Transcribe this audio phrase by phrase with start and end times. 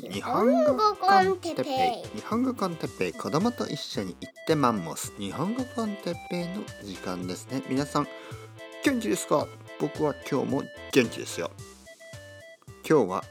[0.00, 2.20] 日本語 con テッペイ。
[2.20, 3.12] 日本語 con テッペイ。
[3.12, 5.12] 子供と一緒に行ってマンモス。
[5.18, 7.64] 日本語 con テッペイの時間ですね。
[7.68, 8.06] 皆さん
[8.84, 9.48] 元気ですか？
[9.80, 11.50] 僕は今日も元気ですよ。
[12.88, 13.24] 今日は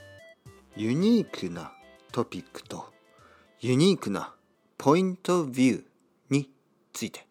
[0.75, 1.71] ユニークな
[2.11, 2.91] トピックと
[3.61, 4.33] ユニークな
[4.77, 5.83] point of view
[6.29, 6.51] に
[6.91, 7.25] ついて。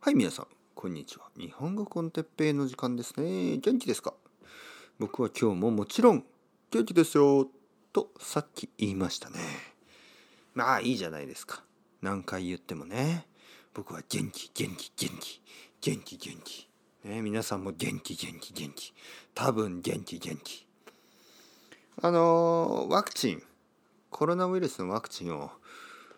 [0.00, 1.26] はい皆さんこんにちは。
[1.38, 3.58] 日本語 con テッペイの時間ですね。
[3.58, 4.14] 元気ですか？
[4.98, 6.24] 僕は今日ももちろん
[6.72, 7.48] 元気ですよ
[7.92, 9.40] とさっき言いましたね。
[10.54, 11.62] まあいいじゃないですか。
[12.00, 13.26] 何回言ってもね。
[13.74, 15.42] 僕は元気元気元気
[15.82, 16.68] 元気元気。
[17.04, 18.94] ね皆さんも元気元気元気。
[19.34, 20.66] 多分元気元気。
[22.00, 23.42] あのワクチン
[24.08, 25.50] コロナウイルスのワクチンを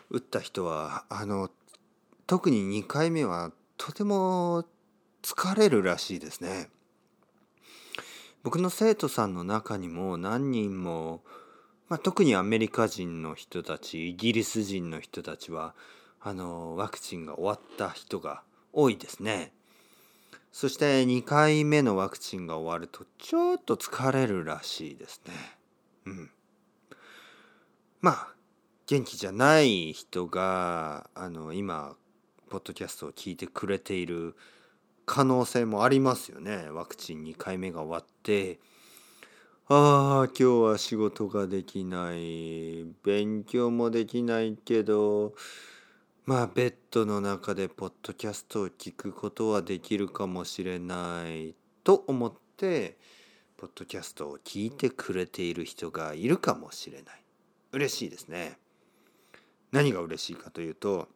[0.08, 1.50] 打った人はあの
[2.28, 4.64] 特に2回目はとても
[5.20, 6.70] 疲れるらしいですね。
[8.44, 11.22] 僕の生徒さんの中にも何人も、
[11.88, 15.74] まあ、特にアメリカ人の人たちイギリス人の人たちは
[16.20, 18.42] あのワクチンが終わった人が
[18.74, 19.52] 多いですね。
[20.52, 25.32] そして2回目のワクチンが終わるとちょっと疲れるらしいですね。
[26.04, 26.30] うん。
[28.02, 28.28] まあ
[28.86, 31.96] 元気じゃない人があの今
[32.50, 34.36] ポッドキャストを聞いてくれている
[35.06, 36.68] 可能性もありますよね。
[36.70, 38.58] ワクチン2回目が終わって。
[39.66, 42.84] ああ今日は仕事ができない。
[43.02, 45.34] 勉強もできないけど
[46.26, 52.98] まあベッドの中でポッドキャストを聞くことはできるかもしれないと思って
[53.56, 57.22] ポッドキャストを聞いてくれている人がいるかもしれない。
[57.72, 58.58] 嬉しいですね。
[59.72, 61.08] 何が嬉しいかというと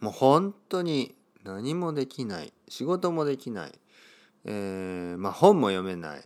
[0.00, 3.72] もう本当に何もできない仕事もできない、
[4.44, 6.24] えー、まあ本も読めない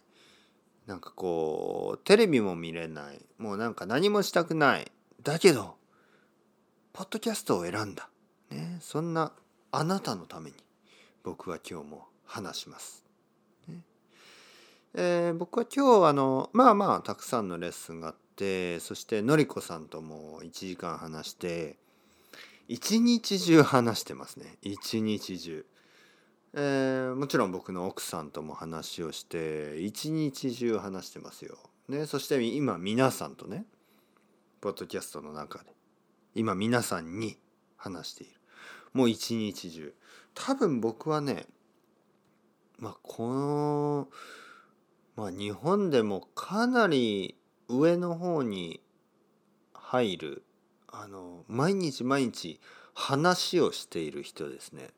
[0.86, 4.90] なんかこうテレビも見れないもうなんか何もしたくない
[5.22, 5.76] だけど
[6.92, 8.08] ポッドキャストを選んだ、
[8.50, 9.32] ね、そんな
[9.70, 10.56] あなたのために
[11.22, 13.04] 僕は今日も話します。
[13.68, 13.80] ね
[14.94, 21.78] えー、僕は今日あのまあまあたくさんのレッスンがあってそしてのりこさんとも1時間話して
[22.68, 24.58] 一日中話してますね。
[24.62, 25.66] 一日中、
[26.54, 31.58] えー、もちろん僕の奥さんとも話をして一日中話してますよ、
[31.88, 33.64] ね、そして今皆さんとね
[34.60, 35.72] ポッドキャストの中で
[36.34, 37.38] 今皆さんに
[37.76, 38.34] 話している。
[38.92, 39.94] もう一日中。
[40.34, 41.46] 多分僕はね
[42.78, 44.08] まあこの
[45.16, 47.36] まあ日本でもかなり
[47.68, 48.80] 上の方に
[49.72, 50.44] 入る
[50.92, 52.60] あの毎日毎日
[52.94, 54.90] 話をしている人ですね。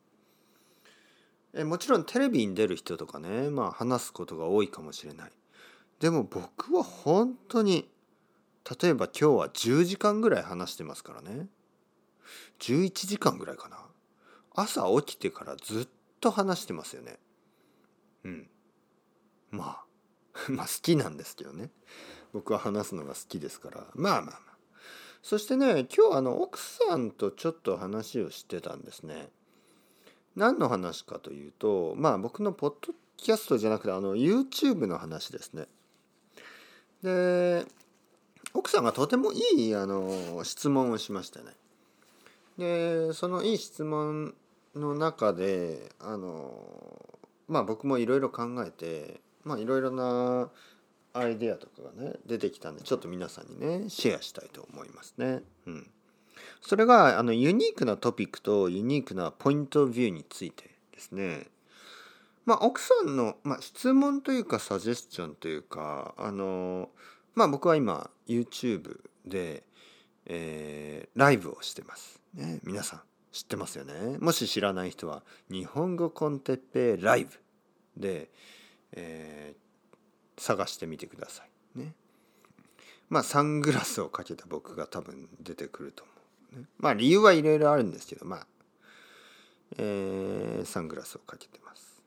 [1.54, 5.30] えもちろんテレビに出る人とかねまあ話すことが多いかもしれない。
[6.00, 7.88] でも僕は本当に
[8.80, 11.46] 例えば今日は10時間ぐらい話してますからね。
[12.58, 13.78] 11時間ぐらいかな。
[14.54, 15.88] 朝起きてからずっ
[16.20, 17.18] と話してますよね。
[18.24, 18.48] うん。
[19.50, 19.84] まあ
[20.50, 21.70] まあ好きなんですけどね。
[22.32, 24.53] 僕は話すのが好きですからまあまあまあ。
[25.24, 29.30] そしてね今日あの奥さんとちょっと話をしてたんですね。
[30.36, 35.64] 何の話かというとまあ僕のポッドキャストじゃなくてあの YouTube の話ですね。
[37.02, 37.64] で
[38.52, 41.46] 奥さんがとてもいいあの質問をしましたね。
[42.58, 44.34] でそのいい質問
[44.74, 47.18] の中であの
[47.48, 50.50] まあ僕もいろいろ考えてまあいろいろな
[51.14, 55.42] アイデアとかがね出てきたんでちょっと皆さんにねシェアしたいと思いますね。
[55.66, 55.90] うん、
[56.60, 61.46] それがあのユニークなトピックとユニークなポイントビューについてですね。
[62.44, 66.90] まあ奥さんの、まあ、質問というかサジェスチョンというかあの
[67.34, 69.62] まあ僕は今 YouTube で、
[70.26, 72.20] えー、ライブをしてます。
[72.34, 73.00] ね、皆さん
[73.30, 74.18] 知ってますよね。
[74.18, 77.30] もし知らない人は日本語コンテッペライブ
[77.96, 78.30] で、
[78.92, 79.63] えー、
[80.36, 81.44] 探してみてくださ
[81.76, 81.94] いね。
[83.08, 86.12] まあサングラスをかけた僕が多分出てくると思
[86.54, 86.66] う、ね。
[86.78, 88.46] まあ理由はいろいろあるんですけどまあ、
[89.78, 92.00] えー、サングラスをかけてます。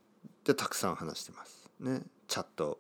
[0.44, 1.70] でたくさん話してます。
[1.80, 2.80] ねチャット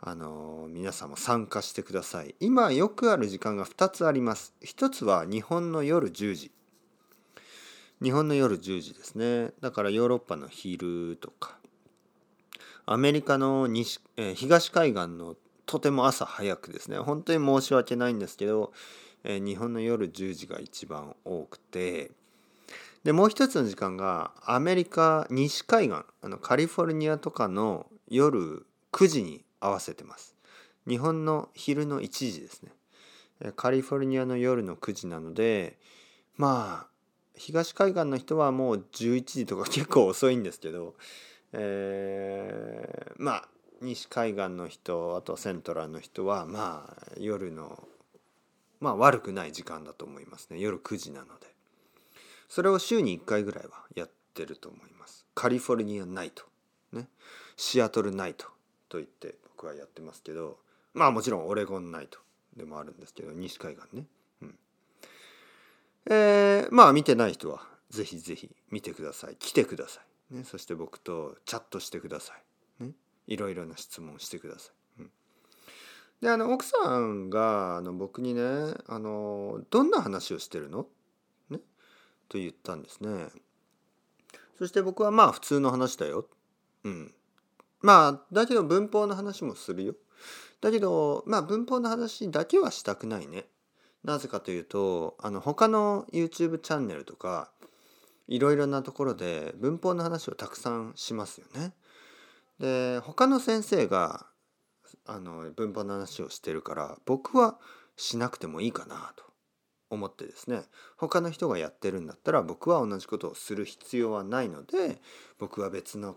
[0.00, 2.34] あの皆さんも参加してください。
[2.40, 4.54] 今よくある時間が2つあります。
[4.62, 6.52] 1つは日本の夜10時。
[8.02, 9.52] 日本の夜10時ですね。
[9.60, 11.58] だからヨーロッパの昼とか
[12.86, 15.36] アメリカの西、えー、東海岸の
[15.66, 16.98] とても朝早くですね。
[16.98, 18.72] 本当に申し訳ないんですけど、
[19.24, 22.10] えー、日本の夜10時が一番多くて。
[23.04, 30.34] でもう一つの時間がアメリカ西海岸あのカリフォルニアとかの夜9時に合わせてます。
[30.88, 32.72] 日本の昼の1時ですね。
[33.56, 35.76] カリフォルニアの夜の9時なので
[36.36, 36.94] まあ
[37.36, 40.94] 東海岸の人はもう11時とか結構遅いんですけど、
[41.56, 43.48] えー、まあ
[43.80, 47.86] 西海岸の人あとセントラルの人はまあ夜の
[48.80, 50.58] まあ悪くない時間だと思いますね。
[50.58, 51.54] 夜9時なので。
[52.48, 55.26] それを週に1回ぐらいはやってると思います。
[55.34, 56.44] カリフォルニアナイト。
[56.92, 57.08] ね。
[57.56, 58.46] シアトルナイト
[58.88, 60.58] と言って僕はやってますけど
[60.92, 62.18] まあもちろんオレゴンナイト
[62.56, 64.04] でもあるんですけど西海岸ね、
[64.42, 64.54] うん、
[66.10, 69.36] えー、まあ見てない人はぜひぜひ見てください。
[69.36, 72.34] 来てください、ね、そして僕とチャットしてくださ
[72.80, 72.92] い、ね、
[73.26, 75.10] いろいろな質問してください、うん、
[76.20, 78.42] であの奥さんがあの僕にね
[78.86, 80.86] あの「どんな話をしてるの?」
[81.50, 81.58] ね
[82.28, 83.28] と言ったんですね。
[84.58, 86.28] そして僕はまあ普通の話だよ。
[86.84, 87.14] うん。
[87.80, 89.94] まあだけど文法の話もするよ。
[90.60, 93.48] だけどまあ文法の話だけはしたくないね。
[94.04, 97.50] なぜかというとあの他の YouTube チャンネルとか
[98.28, 101.72] いろいろなところで文法の話をたくさんしますよね。
[102.58, 104.26] で他の先生が
[105.06, 107.58] あの文法の話をしてるから僕は
[107.96, 109.24] しなくてもいいかなと
[109.90, 110.62] 思ってですね
[110.96, 115.00] 他の人がやってるんだったら僕は同じことをする必要はないので
[115.38, 116.16] 僕は別の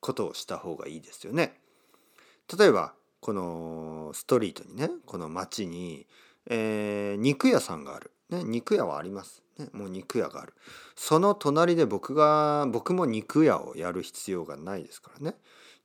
[0.00, 1.60] ことをした方がいいですよね。
[2.58, 6.06] 例えばこのストリートにねこの街に、
[6.46, 10.54] えー、肉屋さんがある、ね、肉屋はあります、ね、もう肉屋がある。
[10.96, 15.36] その隣で僕が僕も肉屋をやる必要がないですからね。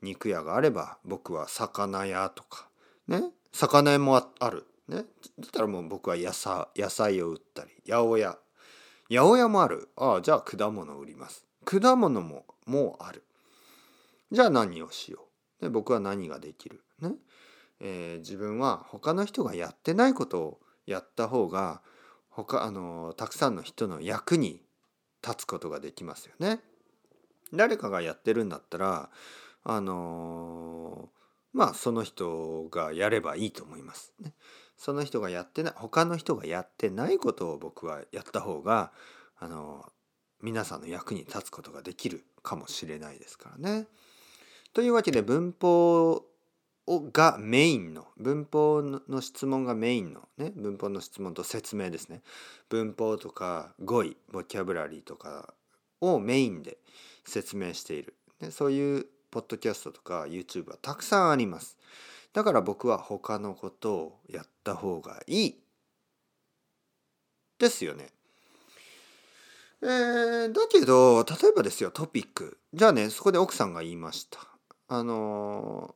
[0.02, 2.68] 肉屋があれば僕は魚屋とか
[3.08, 4.66] ね魚屋もある。
[4.88, 5.06] ねだっ
[5.52, 8.38] たらもう僕は野菜野菜を売ったり八百屋。
[9.10, 9.90] 八百屋もある。
[9.96, 11.46] ああじゃあ果物を売ります。
[11.66, 13.24] 果物ももうある。
[14.32, 15.26] じゃあ何をしよ
[15.60, 15.64] う。
[15.64, 16.82] で僕は何ができる。
[17.00, 17.14] ね
[17.80, 21.82] えー、自分は他の人がやってないことをやった方が
[22.36, 24.62] 他あのたくさんの人の役に
[25.24, 26.60] 立つことができますよね。
[27.54, 29.10] 誰かがやってるんだったら
[29.64, 31.10] あの
[31.54, 34.14] まあその人がやればいいと思います。
[34.20, 34.34] ね、
[34.78, 38.92] その人がやってない他の人がやってないことを僕はやった方が
[39.38, 39.86] あの
[40.42, 43.88] 皆さんの役に立つことができるかもしれないですからね。
[44.74, 46.26] というわけで文法
[46.88, 52.22] がメインの文法の質問がメインのね文法の質問と説明ですね。
[52.70, 55.54] 文法とか語彙ボキャブラリーとか
[56.02, 56.78] をメインで
[57.26, 61.78] 説明している、ね、そういうポッドキャストとか YouTube はたくさんあります。
[62.34, 65.56] だから僕は他のことをやった方がいい
[67.60, 68.10] ですよね。
[69.82, 72.58] えー、だけど例えばですよトピック。
[72.74, 74.40] じゃあねそこで奥さんが言いました。
[74.90, 75.96] あの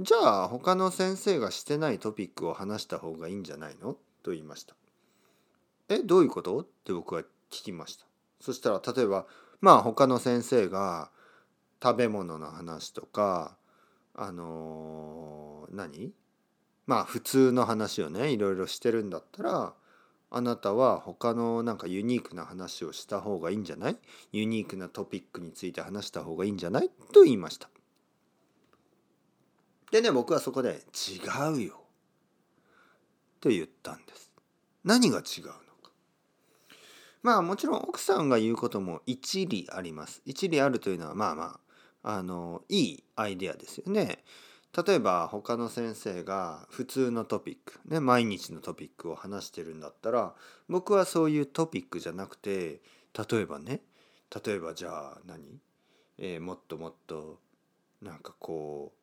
[0.00, 3.96] じゃあ他の先生がしてないトピックを話した方がいいんじゃないの？
[4.22, 4.76] と言いました。
[5.88, 6.60] えどういうこと？
[6.60, 8.06] って僕は聞きました。
[8.40, 9.26] そしたら例えば
[9.60, 11.10] まあ他の先生が
[11.82, 13.56] 食べ物の話とか
[14.14, 16.12] あのー、何？
[16.86, 19.74] まあ普通の話をねいろいろしてるんだったら
[20.30, 23.96] あなたは他のなんかユニークな話をした方がいいんじゃない？
[24.30, 26.88] ユニークなトピックについて話した方がいいんじゃない？
[27.12, 27.68] と言いました。
[29.90, 31.20] でね僕はそこで「違
[31.52, 31.84] うよ」
[33.40, 34.30] と言ったんです。
[34.84, 35.58] 何が違うのか。
[37.22, 40.22] まあもちろん奥さんが言うことも一理あります。
[40.24, 41.60] 一理あるというのはまあま
[42.02, 44.24] ああのいいアイデアですよね。
[44.76, 50.34] 例えば他の先生が普通のトピック、ね、毎日のトピックを話してるんだったら
[50.68, 52.80] 僕はそういうトピックじゃなくて
[53.30, 53.80] 例えばね
[54.44, 55.58] 例えばじゃあ何、
[56.18, 57.40] えー、もっともっと
[58.02, 58.97] なんかこう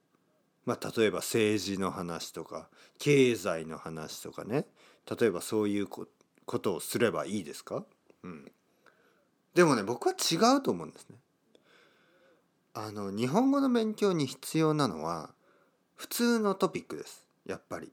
[0.65, 4.65] まあ、例えば政治の話とか経済の話とかね。
[5.19, 6.07] 例えばそういうこ
[6.59, 7.85] とをすればいいですか、
[8.23, 8.51] うん、
[9.53, 11.17] でもね僕は違うと思うんですね。
[12.73, 15.29] あの日本語の勉強に必要なのは
[15.95, 17.23] 普通のトピックです。
[17.45, 17.91] やっぱり。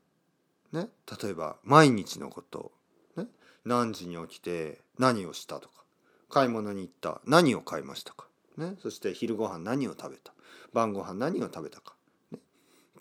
[0.73, 0.88] ね、
[1.23, 2.73] 例えば毎日のこと、
[3.17, 3.26] ね、
[3.67, 5.85] 何時に起きて何をしたとか。
[6.31, 7.21] 買い物に行った。
[7.26, 8.26] 何を買いましたか、
[8.57, 10.33] ね、そして昼ご飯何を食べた。
[10.73, 11.95] 晩ご飯何を食べたか。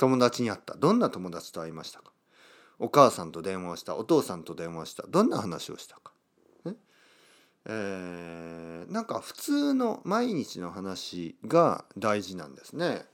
[0.01, 0.73] 友達に会った。
[0.73, 2.11] どんな友達と会いましたか？
[2.79, 3.95] お母さんと電話をした。
[3.95, 5.03] お父さんと電話した。
[5.07, 6.11] どんな話をしたか、
[6.65, 6.73] ね
[7.65, 13.05] えー、なんか普通の毎日の話が大事なんですね。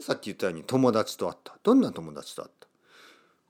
[0.00, 1.58] さっき言ったように友達と会った。
[1.64, 2.68] どんな友達と会った？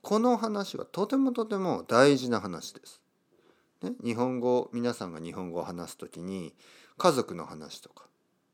[0.00, 3.02] この話はとてもとても大事な話です。
[3.82, 6.54] ね、日本語皆さんが日本語を話す時に
[6.96, 8.06] 家族の話とか、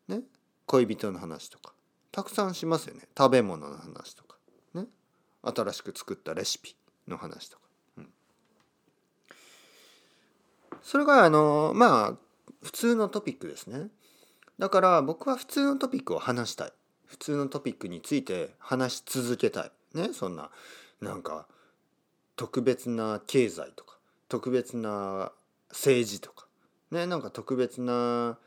[0.09, 0.23] ね、
[0.67, 1.73] 恋人の話とか
[2.13, 3.09] たくさんしますよね。
[3.17, 4.37] 食べ物の話とか。
[4.75, 4.87] ね。
[5.43, 6.77] 新しく作ったレシピ
[7.09, 7.63] の話とか、
[7.99, 8.09] うん、
[10.83, 12.15] それがあのまあ
[12.63, 13.89] 普通のトピックですね。
[14.59, 16.73] だから僕は普通のトピックを話したい。
[17.05, 19.71] 普通のトピックについて話し続けたい。
[19.95, 20.13] ね。
[20.13, 20.51] そんな
[21.01, 21.47] なんか
[22.35, 23.99] 特別な経済とか
[24.29, 25.33] 特別な
[25.69, 26.47] 政治とか。
[26.91, 27.07] ね。
[27.07, 28.39] なんか特別な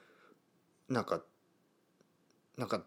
[0.90, 1.22] なんか
[2.58, 2.84] なんか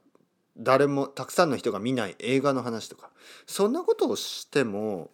[0.56, 3.10] 誰もたくさんの人が見ない映画の話とか。
[3.46, 5.10] そんなことをしても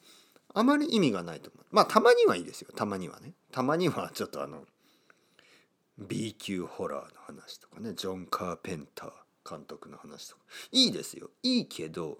[0.54, 1.64] あまり意味がないと思う。
[1.70, 2.70] まあたまにはいいですよ。
[2.74, 3.32] たまにはね。
[3.52, 4.64] たまにはちょっとあの
[5.98, 7.92] B 級ホラーの話とかね。
[7.94, 9.10] ジョン・カーペンター
[9.48, 10.42] 監督の話とか。
[10.72, 11.30] いいですよ。
[11.42, 12.18] いいけど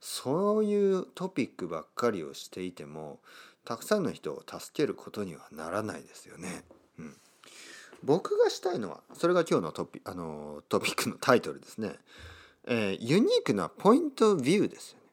[0.00, 3.20] そういうトピックばっかりをしていても
[3.64, 6.64] たくさんの人を助けることにはならないですよね。
[6.98, 7.16] うん、
[8.02, 11.92] 僕がしたいのはそれが今日のトピあのトピックのタイトルですね。
[12.72, 15.04] えー、ユニークなポイントビューですよね。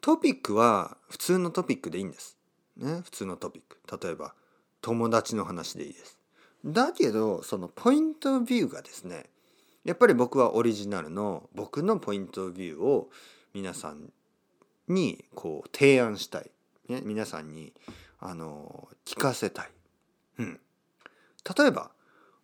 [0.00, 2.38] トピックは普通のトピックでいいんです。
[2.76, 4.06] ね、普通のトピック。
[4.06, 4.34] 例えば
[4.80, 6.18] 友達の話でいいです。
[6.64, 9.26] だけどそのポイントビューがですね
[9.84, 13.10] やっぱり僕はオリジナルの僕のポイントビューを
[13.52, 14.12] 皆さん
[14.86, 16.50] にこう提案したい、
[16.88, 17.72] ね、皆さんに
[18.20, 19.70] あの聞かせたい、
[20.38, 20.60] うん、
[21.58, 21.90] 例えば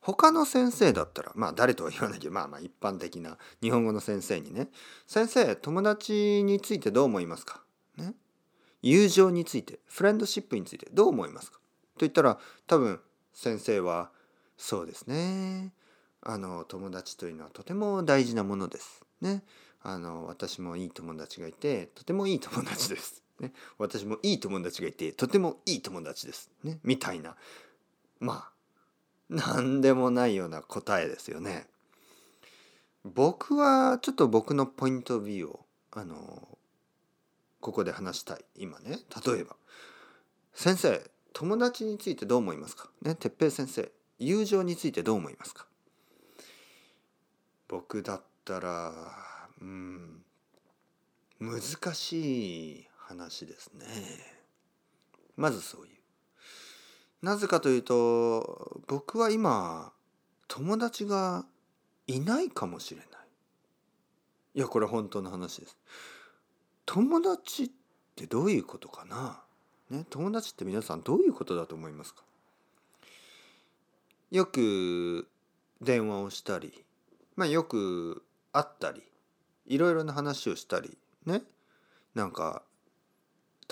[0.01, 4.69] 他の先生だったらまあ誰とは言わなきゃまあまあ一般的な日本語の先生にね
[5.07, 7.63] 「先生友達についてどう思いますか?」
[7.99, 8.15] ね？
[8.81, 11.59] 友情についてフレンドシップについてどう思いますか？
[11.59, 11.61] と
[12.01, 13.01] 言ったら多分
[13.35, 14.11] 先生は
[14.57, 15.73] 「そうですね
[16.23, 19.05] あの友達というのはとても大事なものです。
[19.21, 19.43] ね？
[19.83, 23.23] あの私もいい友達がいてとてもいい友達です。
[23.41, 23.53] ね？
[23.79, 26.51] 私もいい友達がいてとてもいい友達です。
[26.65, 26.79] ね？
[26.83, 27.37] みたいな
[28.21, 28.53] まあ
[29.29, 31.69] 何でもないような答えですよね。
[33.05, 36.59] 僕はちょっと僕のポイントビューをあの
[37.61, 38.45] ここで話したい。
[38.57, 38.99] 今ね。
[39.27, 39.57] 例えば
[40.55, 45.67] 「先生友達についてどう思いますか?」ね哲平先生友情についてどう思いますか？
[47.69, 48.93] 僕だったら
[49.61, 50.25] うん
[51.41, 51.61] 難
[51.95, 53.87] しい話ですね。
[55.37, 55.98] まずそういう。
[57.23, 59.93] なぜかというと僕は今
[60.47, 61.45] 友達が
[62.07, 63.09] いないかもしれない。
[64.55, 65.77] いやこれ本当の話です。
[66.87, 67.71] 友達っ
[68.17, 69.41] てどういうことかな？
[69.91, 72.23] ね友達って皆さんどういうことだと思いますか？
[74.31, 75.29] よく
[75.81, 76.85] 電話をしたり
[77.37, 78.23] まあよく
[78.53, 79.03] 会ったり
[79.67, 80.97] いろいろな話をしたり
[81.27, 81.43] ね
[82.15, 82.63] なんか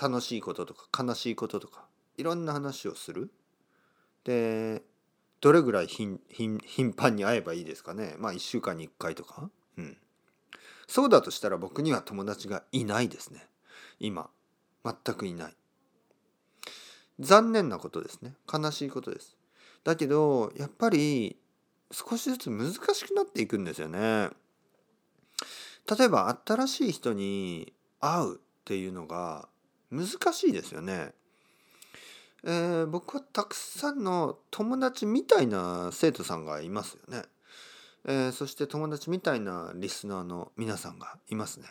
[0.01, 1.85] 楽しいこととか悲しいこととか
[2.17, 3.31] いろんな話をする。
[4.27, 4.83] で
[5.39, 6.19] どれぐらい頻
[6.97, 8.15] 繁に会えばいいですかね？
[8.19, 9.49] まあ1週間に1回とか？
[9.77, 9.97] うん。
[10.85, 13.47] そうだとしたら僕には友達がいないですね。
[13.99, 14.29] 今。
[14.83, 15.55] 全くいない。
[17.19, 18.33] 残念なことですね。
[18.51, 19.37] 悲しいことです。
[19.85, 21.37] だけどやっぱり
[21.91, 24.29] 少しずつ難しくなっていくんですよね。
[25.97, 29.47] 例えば新しい人に会うっていうのが
[29.89, 31.13] 難しいですよね。
[32.43, 37.23] えー、僕はたくさんの友達みたいな生徒さんがいますよね。
[38.05, 41.67] えー、そして友達みたいなリスナーの皆さんがいますね。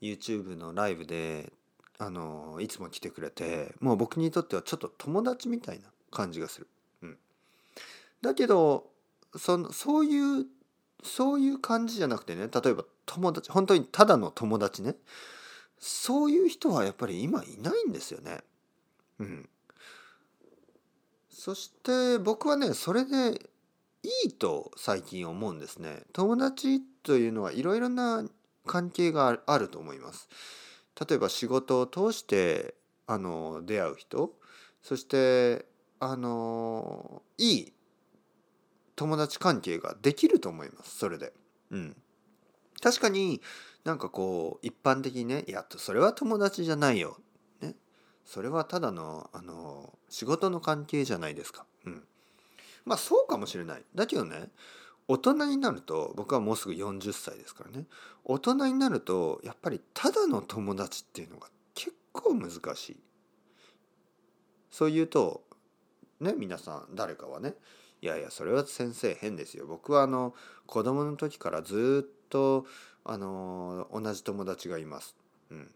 [0.00, 1.52] YouTube のライブで
[1.98, 6.68] あのいつも来てくれてもう僕にとってはちょっと友達みたいな感じがする。
[7.02, 7.18] うん、
[8.20, 8.90] だけど
[9.36, 10.46] そのそういう
[11.02, 14.94] そういう感じじゃなくてね例えば友達本当にただの友達ね
[15.78, 18.38] そういう人はやっぱり今いないんですよね。
[19.18, 19.48] うん。
[21.44, 23.32] そして僕はねそれで
[24.04, 26.04] いいと最近思うんですね。
[26.12, 28.24] 友達というのはいろいろな
[28.64, 30.28] 関係があると思います。
[31.00, 32.76] 例えば仕事を通して
[33.08, 34.30] あの出会う人
[34.82, 35.66] そして
[35.98, 37.72] あのいい
[38.94, 41.32] 友達関係ができると思いますそれで。
[41.72, 41.96] うん、
[42.80, 43.42] 確かに
[43.82, 47.16] なんかこう一般的にね「いやそれは友達じゃないよ」
[48.24, 51.66] それはただのあの仕事の関係じゃないですか。
[51.86, 52.02] うん、
[52.84, 53.82] まあそうかもしれない。
[53.94, 54.48] だけどね
[55.08, 57.86] 大人になると僕はもうすぐ40歳ですからね
[58.24, 62.96] 大人になるとやっぱりただの友達っていうのが結構難しい。
[64.70, 65.42] そう言うと
[66.20, 67.54] ね皆さん誰かはね
[68.00, 70.34] いやいやそれは先生変ですよ僕はあの
[70.66, 72.66] 子供の時からずっと
[73.04, 75.16] あの同じ友達がいます。
[75.50, 75.70] うん、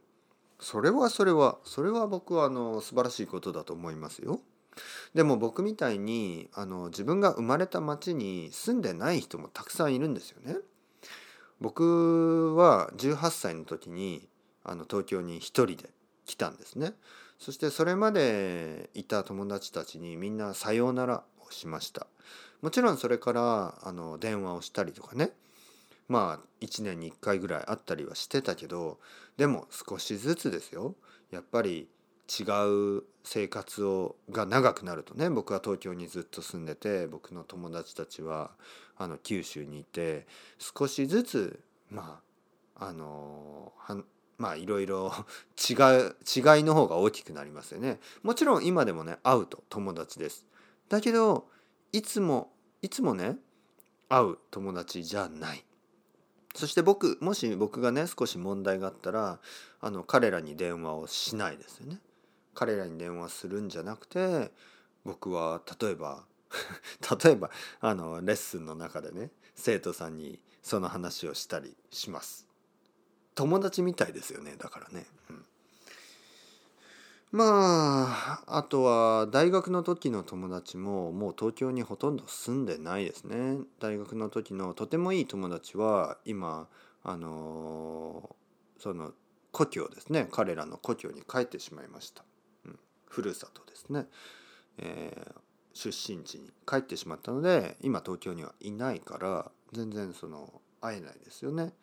[0.59, 4.41] それはそれはそれは僕はあの素晴らしいことだと思いますよ。
[5.15, 10.57] でも僕みたいにあの自分が生まれた町に住んでない人もたくさんいるんですよね。
[11.61, 14.29] 僕は18歳の時に
[14.65, 15.91] あの東京に一人で
[16.27, 16.95] 来たんですね。
[17.39, 22.07] そしてそれまでいた友達たちにみんなさようならをしました。
[22.63, 25.31] もちろんそれからあの電話をしたりとかね
[26.09, 28.99] まあ1年に1回ぐらい会ったりはしてたけど
[29.37, 30.95] でも少しずつですよ
[31.31, 31.89] やっぱり
[32.29, 32.43] 違
[32.99, 38.51] う生活をが長くなるとね僕は東京にずっと住んでて僕の友達たちは
[38.97, 40.27] あの九州にいて
[40.59, 41.61] 少しずつ
[41.91, 42.21] ま
[42.75, 43.97] ああのは
[44.39, 45.13] まあいろいろ
[45.59, 48.01] 違う違いの方が大きくなりますよね。
[48.23, 50.47] もちろん今でもね会うと友達です。
[50.89, 51.49] だけど
[51.93, 53.39] いつもいつもね
[54.09, 55.65] 会う友達じゃない。
[56.57, 59.39] そして僕もし僕がね少し問題があったら
[59.81, 61.99] あの彼らに電話をしないですよね。
[62.55, 64.51] 彼らに電話するんじゃなくて
[65.05, 66.25] 僕は例えば
[67.23, 72.47] 例えばあのレッスンの中でね生徒さんにその話をしたりします。
[73.35, 75.07] 友達みたいですよねだからね。
[75.31, 75.45] うん
[77.37, 78.09] ま
[78.47, 83.59] ああとは大学の時の友達ももう東京にほとんど住んでないですね。
[83.79, 86.67] 大学の時のとてもいい友達は今
[87.05, 88.35] あの
[88.79, 89.13] その
[89.53, 90.29] 故郷ですね。
[90.33, 92.25] 彼らの故郷に帰ってしまいました、
[92.65, 94.07] うん、ふるさとですね、
[94.79, 95.35] えー、
[95.75, 101.75] 出身地に帰ってしまったので今東京にはいないから全然その会えないですよね。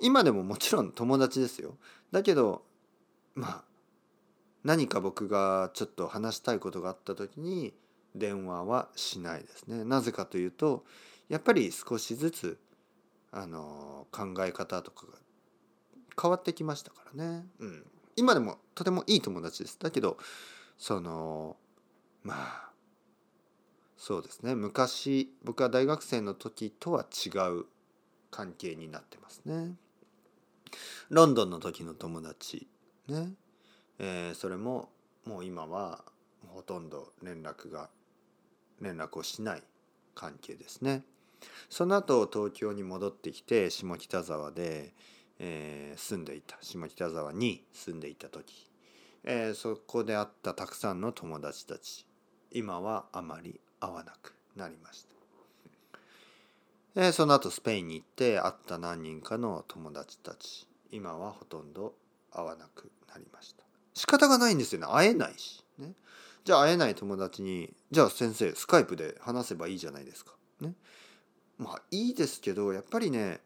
[0.00, 1.76] 今でももちろん友達ですよ。
[2.10, 2.62] だけど
[3.36, 3.77] まあ
[4.64, 7.74] 何か僕がちょっと話したいことがあった時に
[8.14, 9.84] 電話はしないですね。
[9.84, 10.84] なぜかというと
[11.28, 12.58] やっぱり少しずつ
[13.30, 15.12] あの考え方とかが
[16.20, 17.46] 変わってきましたからね。
[17.60, 17.84] うん、
[18.16, 19.78] 今でもとてもいい友達です。
[19.78, 20.18] だけど
[20.76, 21.56] その
[22.22, 22.70] まあ
[23.96, 27.66] そうですね昔僕は大学生の時とは違う
[28.30, 29.76] 関係になってますね。
[31.10, 32.68] ロンドンの時の友達
[33.08, 33.32] ね
[33.98, 34.90] えー、それも
[35.24, 36.04] もう今は
[36.48, 37.90] ほとんど連絡が
[38.80, 39.62] 連絡をしない
[40.14, 41.02] 関係ですね。
[41.68, 44.92] その後東京に戻ってきて下北沢で、
[45.38, 48.68] えー、住んでいた下北沢に住んでいた時、
[49.24, 52.06] えー、そこで会ったたくさんの友達たち
[52.50, 55.18] 今はあまり会わなくなりました。
[57.00, 61.94] え、その後スペインに行って会った何人かの友達たち今はほとんど
[62.32, 63.67] 会わなくなりました。
[63.98, 64.86] 仕方がないんですよね。
[64.88, 65.92] 会えないし、ね、
[66.44, 70.34] じゃあ会えない友達にじゃあ先生スカイプで話せばいいじゃないですか。
[70.60, 70.74] ね、
[71.58, 73.40] まあいいですけどやっぱりね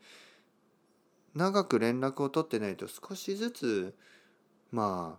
[1.34, 3.94] 長く連絡を取ってないと少しずつ
[4.70, 5.18] まあ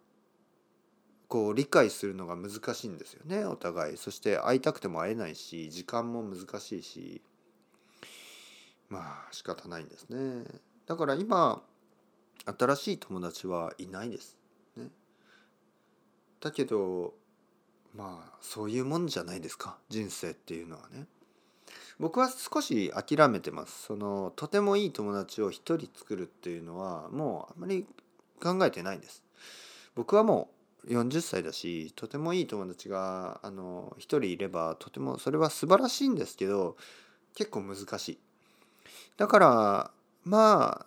[1.28, 3.44] こう理解するのが難しいんですよね。
[3.46, 3.98] お互い。
[3.98, 7.24] そして会いたくても会えないし時間も難しいし。
[8.88, 10.46] まあ仕方ないんですね。
[10.86, 11.64] だから今
[12.46, 14.38] 新しい友達はいないです。
[16.44, 17.14] だけど
[17.96, 19.78] まあそういうもんじゃないですか。
[19.88, 21.08] 人生っていうのはね。
[22.00, 23.84] 僕は少し諦めてます。
[23.84, 27.86] そのとてもいい友達を一人作るっていうのはもうあんまり
[28.42, 29.24] 考えてないんです。
[29.96, 30.50] 僕はも
[30.86, 36.76] う40歳だしとてもいい友達があの一人いればとてもそれは素晴らしいんですけど
[37.36, 38.20] 結構難しい。
[39.16, 39.92] だから
[40.26, 40.86] まあ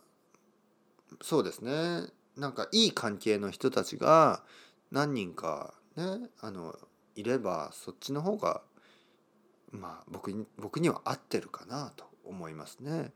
[1.22, 2.12] そうですね。
[2.36, 4.42] なんかいい関係の人たちが
[4.90, 6.04] 何人かね
[6.40, 6.76] あの
[7.14, 8.62] いればそっちの方が
[9.70, 13.12] まあ僕に僕には合ってるかなと思いますね。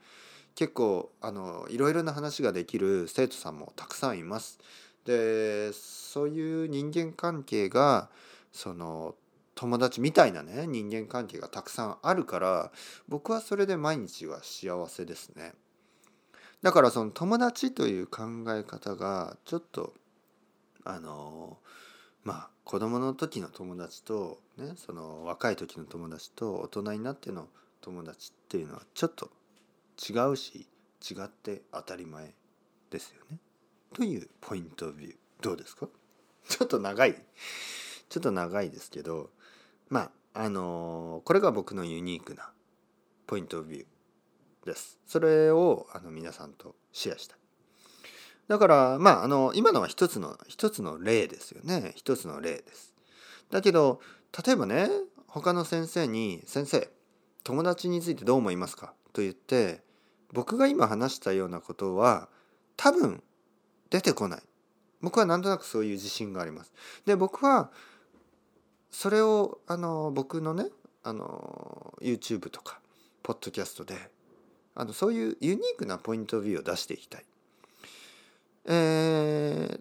[0.54, 4.58] 結構あのいろいろな話ができる生徒さんもたくさんいます。
[5.04, 8.10] でそういう人間関係が
[8.52, 9.14] その
[9.54, 12.72] 友達みたいなね人間関係がたくさんあるから
[13.08, 15.52] 僕はそれで毎日は幸せですね。
[16.62, 19.94] だからその友達という考え方がちょっと
[20.84, 21.58] あの
[22.24, 27.48] まあ子供の時の友達とねその若い時の友達と大人になっての
[27.80, 29.30] 友達っていうのはちょっと
[29.98, 30.66] 違うし
[31.08, 32.34] 違って当たり前
[32.90, 33.38] ですよね。
[33.94, 35.88] というポイントビューどうですか？
[36.48, 37.14] ちょっと長い
[38.08, 39.30] ちょっと長いですけど
[39.88, 42.50] まああのこれが僕のユニークな
[43.26, 44.98] ポイントビューです。
[45.06, 47.39] それをあの皆さんとシェアしたい。
[48.50, 52.92] だからまああの今のは一つの一つの例ですよね一つの例です。
[53.48, 54.00] だけど
[54.44, 54.90] 例えばね
[55.28, 56.90] 他の先生に「先生
[57.44, 59.84] 友達についてどう思いますか?」と言って
[60.32, 62.28] 僕が今話したようなことは
[62.76, 63.22] 多分
[63.88, 64.42] 出てこない。
[65.00, 66.72] 僕はなんとなくそういう自信があります。
[67.06, 67.70] で僕は
[68.90, 70.66] それをあの僕のね
[71.04, 72.80] あの YouTube とか
[73.22, 74.10] ポッドキャストで
[74.74, 77.24] あのそういうユニークなポイントビューを出していきたい。
[78.66, 79.80] え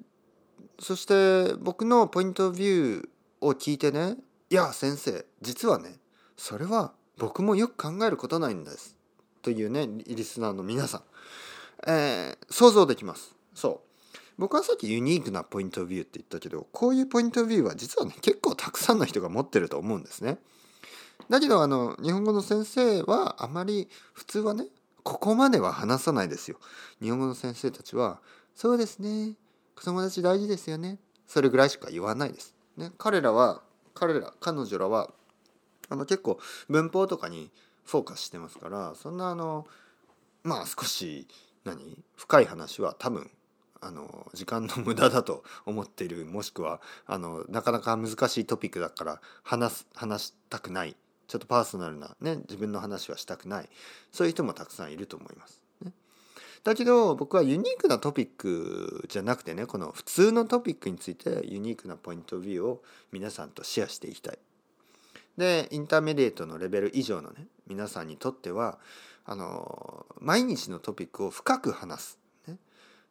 [0.79, 3.09] そして僕のポイントビュー
[3.41, 4.15] を聞いてね
[4.49, 5.95] いや先生実はね
[6.37, 8.97] それは僕もよく考えることないんです
[9.41, 11.01] というねリスナーの皆さん、
[11.91, 13.89] えー、想像できますそう
[14.37, 20.37] 僕はさっきユニークなポイントビューって言ったけどこういうポイントビューは実はね結構たくさんの人が持ってると思うんですね。
[21.29, 24.67] だけどあの日本語の先生はあまり普通はね
[25.03, 26.57] ここまでは話さないですよ。
[27.01, 28.21] 日本語の先生たちは
[28.59, 29.37] 「そうですね。
[29.85, 32.53] 友達大事ですよね」それぐらいしか言わないです。
[32.75, 35.13] ね、彼らは彼ら彼女らは
[35.87, 37.51] あの結構文法とかに
[37.85, 39.65] フォーカスしてますからそんなあの
[40.43, 41.25] まあ少し
[41.63, 42.03] 何？
[42.17, 43.31] 深い話は多分
[43.79, 46.25] あの時間の無駄だと思っている。
[46.25, 50.97] もしくはあのなかなか難しいトピックだから話す話したくない。
[51.29, 53.69] ちょっとパーソナルな、ね、自分の話はしたくない。
[54.11, 55.61] そういう人もたくさんいると思います。
[56.63, 64.39] だけど僕はユニークなトピックじゃなくてねこの普通のトピックについてユニークなポイントビューを皆さんとシェアしていきたい。
[65.37, 68.77] でインターメディエートのレベル以上のね皆さんにとっては
[69.25, 72.57] あの毎日のトピックを深く話すね。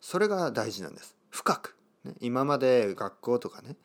[0.00, 1.16] それが大事なんです。
[1.30, 3.76] 深く、ね、今まで学校とかね、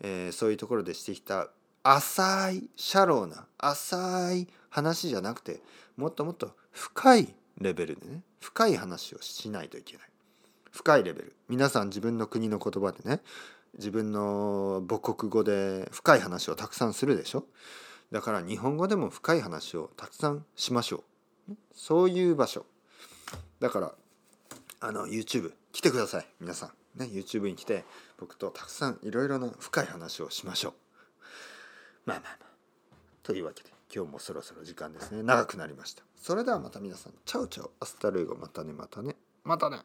[0.00, 1.48] えー、そういうところでしてきた
[1.82, 5.60] 浅いシャローな浅い話じゃなくて
[5.96, 10.06] もっともっと深いレベルでね深い話をしないといけない。
[10.70, 11.34] 深いレベル。
[11.48, 13.22] 皆さん自分の国の言葉でね
[13.78, 17.46] 自分の母国語で深い話をたくさんするでしょ？
[18.12, 21.04] だから日本語でも深い話をたくさんしましょ
[21.48, 21.54] う。
[21.74, 22.66] そういう場所。
[23.60, 23.94] だから
[24.80, 26.26] あの YouTube 来てください。
[26.38, 27.00] 皆さん。
[27.00, 27.86] ね YouTube に来て
[28.18, 30.72] 僕とたくさんいろいろな深い話をしましょう。
[32.04, 32.48] まあまあまあ。
[33.22, 33.73] というわけで。
[33.94, 35.22] 今日もそろそろ時間ですね。
[35.22, 36.02] 長くなりました。
[36.16, 38.34] それではまた皆さんチャウチャウアスタルイゴ。
[38.34, 39.14] またねまたね。
[39.44, 39.82] またね。